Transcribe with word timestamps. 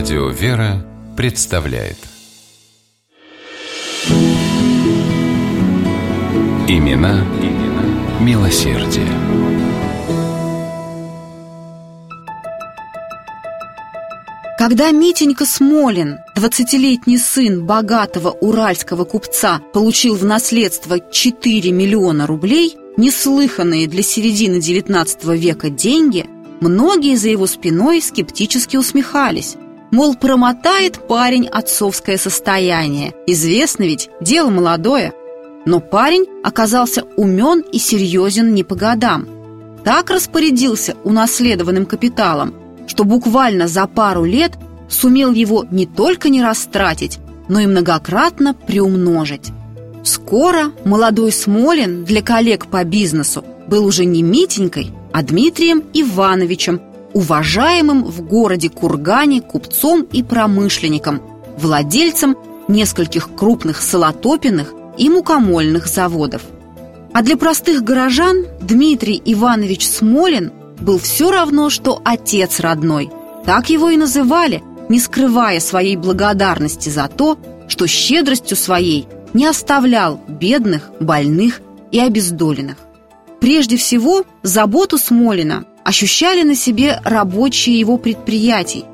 Радио 0.00 0.28
«Вера» 0.30 0.82
представляет 1.14 1.98
Имена, 6.66 7.22
имена 7.42 8.18
милосердие. 8.18 9.06
Когда 14.58 14.90
Митенька 14.90 15.44
Смолин, 15.44 16.16
20-летний 16.34 17.18
сын 17.18 17.66
богатого 17.66 18.30
уральского 18.30 19.04
купца, 19.04 19.60
получил 19.74 20.16
в 20.16 20.24
наследство 20.24 20.98
4 20.98 21.72
миллиона 21.72 22.26
рублей, 22.26 22.74
неслыханные 22.96 23.86
для 23.86 24.02
середины 24.02 24.60
XIX 24.60 25.36
века 25.36 25.68
деньги, 25.68 26.24
многие 26.62 27.16
за 27.16 27.28
его 27.28 27.46
спиной 27.46 28.00
скептически 28.00 28.78
усмехались. 28.78 29.58
Мол, 29.90 30.14
промотает 30.14 31.06
парень 31.08 31.48
отцовское 31.48 32.16
состояние. 32.16 33.12
Известно 33.26 33.84
ведь, 33.84 34.08
дело 34.20 34.50
молодое. 34.50 35.12
Но 35.66 35.80
парень 35.80 36.26
оказался 36.44 37.04
умен 37.16 37.60
и 37.60 37.78
серьезен 37.78 38.54
не 38.54 38.62
по 38.62 38.76
годам. 38.76 39.26
Так 39.84 40.10
распорядился 40.10 40.96
унаследованным 41.04 41.86
капиталом, 41.86 42.54
что 42.86 43.04
буквально 43.04 43.66
за 43.66 43.86
пару 43.86 44.24
лет 44.24 44.52
сумел 44.88 45.32
его 45.32 45.66
не 45.70 45.86
только 45.86 46.28
не 46.28 46.42
растратить, 46.42 47.18
но 47.48 47.60
и 47.60 47.66
многократно 47.66 48.54
приумножить. 48.54 49.50
Скоро 50.02 50.72
молодой 50.84 51.32
Смолин 51.32 52.04
для 52.04 52.22
коллег 52.22 52.66
по 52.66 52.84
бизнесу 52.84 53.44
был 53.66 53.84
уже 53.84 54.04
не 54.04 54.22
Митенькой, 54.22 54.92
а 55.12 55.22
Дмитрием 55.22 55.82
Ивановичем, 55.92 56.80
уважаемым 57.12 58.04
в 58.04 58.22
городе 58.22 58.68
Кургане 58.68 59.40
купцом 59.40 60.02
и 60.02 60.22
промышленником, 60.22 61.22
владельцем 61.58 62.36
нескольких 62.68 63.34
крупных 63.34 63.82
солотопиных 63.82 64.72
и 64.96 65.08
мукомольных 65.08 65.86
заводов. 65.86 66.42
А 67.12 67.22
для 67.22 67.36
простых 67.36 67.82
горожан 67.82 68.46
Дмитрий 68.60 69.20
Иванович 69.24 69.88
Смолин 69.88 70.52
был 70.80 70.98
все 70.98 71.30
равно, 71.30 71.68
что 71.70 72.00
отец 72.04 72.60
родной. 72.60 73.10
Так 73.44 73.70
его 73.70 73.90
и 73.90 73.96
называли, 73.96 74.62
не 74.88 75.00
скрывая 75.00 75.60
своей 75.60 75.96
благодарности 75.96 76.88
за 76.88 77.08
то, 77.08 77.38
что 77.68 77.86
щедростью 77.86 78.56
своей 78.56 79.06
не 79.34 79.46
оставлял 79.46 80.20
бедных, 80.28 80.90
больных 81.00 81.60
и 81.90 81.98
обездоленных. 81.98 82.76
Прежде 83.40 83.76
всего, 83.76 84.24
заботу 84.42 84.98
Смолина 84.98 85.64
ощущали 85.90 86.44
на 86.44 86.54
себе 86.54 87.00
рабочие 87.04 87.78
его 87.80 87.98
предприятий. 87.98 88.84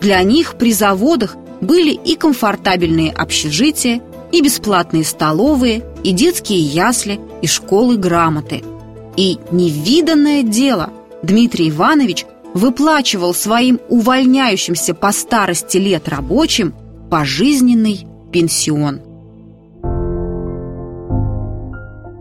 Для 0.00 0.22
них 0.22 0.54
при 0.54 0.72
заводах 0.72 1.36
были 1.60 1.90
и 1.90 2.16
комфортабельные 2.16 3.12
общежития, 3.12 4.00
и 4.32 4.40
бесплатные 4.40 5.04
столовые, 5.04 5.84
и 6.02 6.12
детские 6.12 6.60
ясли, 6.60 7.20
и 7.42 7.46
школы 7.46 7.98
грамоты. 7.98 8.64
И 9.18 9.38
невиданное 9.50 10.42
дело– 10.42 10.90
Дмитрий 11.22 11.68
Иванович 11.68 12.24
выплачивал 12.54 13.34
своим 13.34 13.78
увольняющимся 13.90 14.94
по 14.94 15.12
старости 15.12 15.76
лет 15.76 16.08
рабочим 16.08 16.72
пожизненный 17.10 18.06
пенсион. 18.32 19.02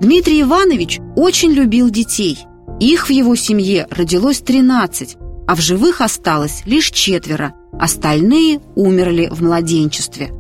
Дмитрий 0.02 0.42
Иванович 0.42 1.00
очень 1.16 1.52
любил 1.52 1.90
детей. 1.90 2.40
Их 2.80 3.08
в 3.08 3.12
его 3.12 3.36
семье 3.36 3.88
родилось 3.90 4.42
13, 4.42 5.18
а 5.48 5.56
в 5.56 5.62
живых 5.62 6.02
осталось 6.02 6.64
лишь 6.66 6.92
четверо, 6.92 7.54
остальные 7.80 8.60
умерли 8.76 9.30
в 9.32 9.42
младенчестве. 9.42 10.32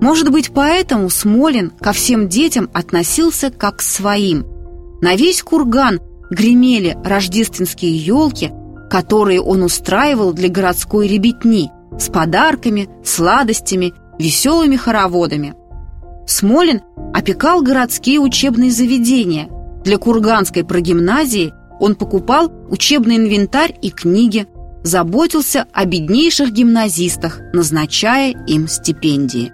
Может 0.00 0.30
быть, 0.30 0.50
поэтому 0.52 1.10
Смолин 1.10 1.70
ко 1.70 1.92
всем 1.92 2.28
детям 2.28 2.70
относился 2.72 3.50
как 3.50 3.78
к 3.78 3.82
своим. 3.82 4.46
На 5.00 5.16
весь 5.16 5.42
курган 5.42 6.00
гремели 6.30 6.96
рождественские 7.04 7.96
елки, 7.96 8.52
которые 8.90 9.40
он 9.40 9.62
устраивал 9.62 10.32
для 10.32 10.48
городской 10.48 11.08
ребятни 11.08 11.70
с 11.98 12.08
подарками, 12.08 12.88
сладостями, 13.04 13.92
веселыми 14.18 14.76
хороводами. 14.76 15.54
Смолин 16.26 16.82
опекал 17.14 17.62
городские 17.62 18.20
учебные 18.20 18.70
заведения. 18.70 19.48
Для 19.84 19.96
Курганской 19.96 20.64
прогимназии 20.64 21.52
он 21.80 21.94
покупал 21.94 22.52
учебный 22.68 23.16
инвентарь 23.16 23.74
и 23.80 23.90
книги, 23.90 24.46
заботился 24.82 25.66
о 25.72 25.84
беднейших 25.84 26.52
гимназистах, 26.52 27.40
назначая 27.52 28.32
им 28.46 28.68
стипендии. 28.68 29.52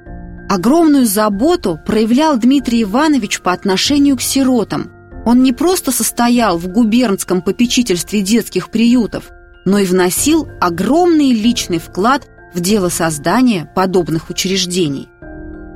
Огромную 0.49 1.07
заботу 1.07 1.79
проявлял 1.87 2.37
Дмитрий 2.39 2.83
Иванович 2.83 3.41
по 3.41 3.53
отношению 3.53 4.17
к 4.17 4.21
сиротам, 4.21 4.91
он 5.25 5.43
не 5.43 5.53
просто 5.53 5.91
состоял 5.91 6.59
в 6.59 6.69
губернском 6.69 7.41
попечительстве 7.41 8.21
детских 8.21 8.71
приютов, 8.71 9.31
но 9.65 9.79
и 9.79 9.87
вносил 9.87 10.49
огромный 10.61 11.33
личный 11.33 11.79
вклад 11.79 12.29
в 12.53 12.61
дело 12.61 12.91
создания 12.91 13.71
подобных 13.75 14.29
учреждений. 14.29 15.09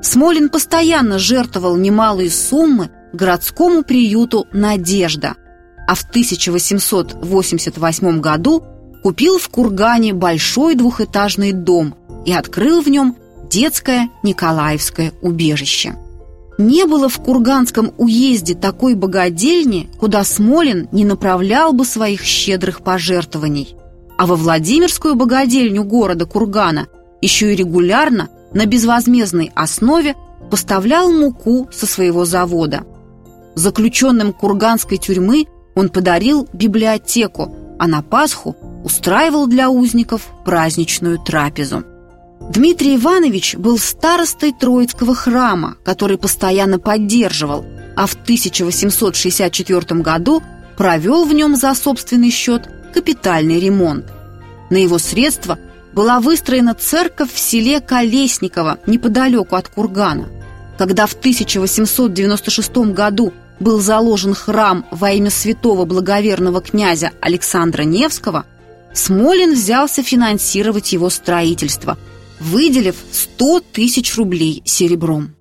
Смолин 0.02 0.48
постоянно 0.50 1.18
жертвовал 1.18 1.76
немалые 1.76 2.30
суммы 2.30 2.90
городскому 3.12 3.82
приюту 3.82 4.46
«Надежда», 4.52 5.34
а 5.88 5.94
в 5.94 6.02
1888 6.02 8.20
году 8.20 8.62
купил 9.02 9.38
в 9.38 9.48
Кургане 9.48 10.12
большой 10.12 10.74
двухэтажный 10.74 11.52
дом 11.52 11.94
и 12.26 12.32
открыл 12.32 12.82
в 12.82 12.88
нем 12.88 13.16
детское 13.48 14.10
Николаевское 14.22 15.14
убежище. 15.22 15.96
Не 16.58 16.84
было 16.84 17.08
в 17.08 17.18
Курганском 17.20 17.94
уезде 17.96 18.54
такой 18.54 18.96
богадельни, 18.96 19.88
куда 19.98 20.24
Смолин 20.24 20.90
не 20.92 21.06
направлял 21.06 21.72
бы 21.72 21.86
своих 21.86 22.22
щедрых 22.22 22.82
пожертвований. 22.82 23.74
А 24.18 24.26
во 24.26 24.36
Владимирскую 24.36 25.14
богадельню 25.14 25.84
города 25.84 26.26
Кургана 26.26 26.88
еще 27.22 27.54
и 27.54 27.56
регулярно 27.56 28.28
на 28.52 28.66
безвозмездной 28.66 29.52
основе 29.54 30.16
поставлял 30.50 31.10
муку 31.10 31.66
со 31.72 31.86
своего 31.86 32.26
завода. 32.26 32.84
Заключенным 33.54 34.34
курганской 34.34 34.98
тюрьмы 34.98 35.46
он 35.78 35.90
подарил 35.90 36.48
библиотеку, 36.52 37.54
а 37.78 37.86
на 37.86 38.02
Пасху 38.02 38.56
устраивал 38.82 39.46
для 39.46 39.70
узников 39.70 40.26
праздничную 40.44 41.20
трапезу. 41.20 41.84
Дмитрий 42.50 42.96
Иванович 42.96 43.54
был 43.54 43.78
старостой 43.78 44.52
Троицкого 44.52 45.14
храма, 45.14 45.76
который 45.84 46.18
постоянно 46.18 46.80
поддерживал, 46.80 47.64
а 47.94 48.06
в 48.06 48.14
1864 48.14 50.00
году 50.00 50.42
провел 50.76 51.24
в 51.24 51.32
нем 51.32 51.54
за 51.54 51.72
собственный 51.74 52.30
счет 52.30 52.68
капитальный 52.92 53.60
ремонт. 53.60 54.06
На 54.70 54.78
его 54.78 54.98
средства 54.98 55.60
была 55.92 56.18
выстроена 56.18 56.74
церковь 56.74 57.32
в 57.32 57.38
селе 57.38 57.80
Колесниково, 57.80 58.78
неподалеку 58.88 59.54
от 59.54 59.68
Кургана. 59.68 60.26
Когда 60.76 61.06
в 61.06 61.12
1896 61.12 62.78
году 62.92 63.32
был 63.60 63.80
заложен 63.80 64.34
храм 64.34 64.84
во 64.90 65.10
имя 65.12 65.30
святого 65.30 65.84
благоверного 65.84 66.60
князя 66.60 67.12
Александра 67.20 67.82
Невского, 67.82 68.46
Смолин 68.94 69.54
взялся 69.54 70.02
финансировать 70.02 70.92
его 70.92 71.10
строительство– 71.10 71.96
выделив 72.40 72.96
100 73.10 73.60
тысяч 73.72 74.16
рублей 74.16 74.62
серебром. 74.64 75.34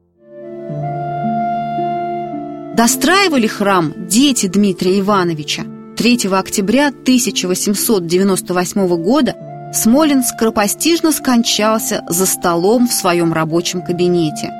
Достраивали 2.75 3.47
храм 3.47 3.93
дети 4.07 4.47
Дмитрия 4.47 4.99
Ивановича. 4.99 5.63
3 5.97 6.27
октября 6.31 6.89
1898 6.89 8.87
года 9.01 9.35
Смолин 9.73 10.23
скоропостижно 10.23 11.11
скончался 11.11 12.05
за 12.07 12.25
столом 12.27 12.87
в 12.87 12.93
своем 12.93 13.33
рабочем 13.33 13.81
кабинете. 13.81 14.51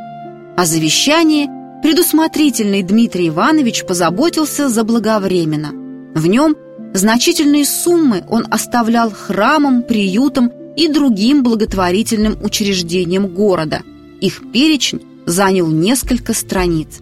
О 0.58 0.66
завещании 0.66 1.48
предусмотрительный 1.82 2.84
Дмитрий 2.84 3.30
Иванович 3.30 3.86
позаботился 3.86 4.70
заблаговременно. 4.70 5.72
В 6.14 6.28
нем 6.28 6.56
значительные 6.94 7.66
суммы 7.66 8.24
он 8.30 8.46
оставлял 8.50 9.12
храмам, 9.12 9.84
приютам 9.84 10.52
и 10.76 10.88
другим 10.88 11.44
благотворительным 11.44 12.38
учреждениям 12.44 13.28
города. 13.28 13.82
Их 14.22 14.52
перечень 14.52 15.02
занял 15.26 15.68
несколько 15.68 16.34
страниц. 16.34 17.00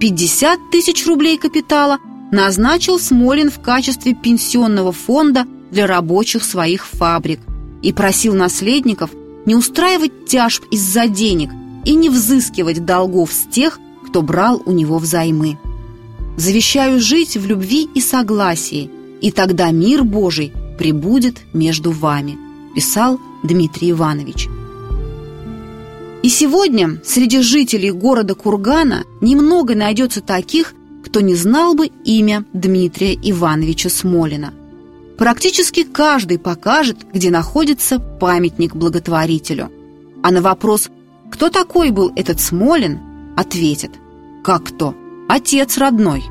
50 0.00 0.70
тысяч 0.70 1.06
рублей 1.06 1.38
капитала 1.38 1.98
назначил 2.32 2.98
Смолин 2.98 3.50
в 3.50 3.60
качестве 3.60 4.14
пенсионного 4.14 4.92
фонда 4.92 5.46
для 5.70 5.86
рабочих 5.86 6.44
своих 6.44 6.86
фабрик 6.86 7.40
и 7.82 7.92
просил 7.92 8.34
наследников 8.34 9.10
не 9.46 9.54
устраивать 9.54 10.26
тяжб 10.26 10.64
из-за 10.70 11.06
денег 11.06 11.50
и 11.84 11.94
не 11.94 12.10
взыскивать 12.10 12.84
долгов 12.84 13.32
с 13.32 13.46
тех, 13.46 13.78
кто 14.16 14.22
брал 14.22 14.62
у 14.64 14.72
него 14.72 14.96
взаймы. 14.96 15.58
«Завещаю 16.38 17.00
жить 17.00 17.36
в 17.36 17.46
любви 17.46 17.86
и 17.94 18.00
согласии, 18.00 18.90
и 19.20 19.30
тогда 19.30 19.70
мир 19.72 20.04
Божий 20.04 20.54
пребудет 20.78 21.42
между 21.52 21.90
вами». 21.90 22.38
писал 22.74 23.20
Дмитрий 23.42 23.90
Иванович. 23.90 24.48
И 26.22 26.30
сегодня 26.30 26.98
среди 27.04 27.42
жителей 27.42 27.90
города 27.90 28.34
Кургана 28.34 29.04
немного 29.20 29.74
найдется 29.74 30.22
таких, 30.22 30.72
кто 31.04 31.20
не 31.20 31.34
знал 31.34 31.74
бы 31.74 31.90
имя 32.06 32.46
Дмитрия 32.54 33.12
Ивановича 33.12 33.90
Смолина. 33.90 34.54
Практически 35.18 35.82
каждый 35.82 36.38
покажет, 36.38 36.96
где 37.12 37.28
находится 37.28 37.98
памятник 37.98 38.74
благотворителю. 38.74 39.70
А 40.22 40.30
на 40.30 40.40
вопрос 40.40 40.88
«Кто 41.30 41.50
такой 41.50 41.90
был 41.90 42.10
этот 42.16 42.40
Смолин?» 42.40 43.00
ответит 43.36 43.90
«Как 44.46 44.62
кто? 44.62 44.94
Отец 45.28 45.76
родной». 45.76 46.22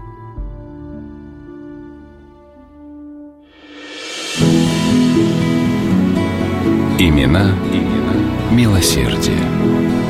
Имена, 6.98 7.52
имена 7.74 8.16
милосердие. 8.52 10.05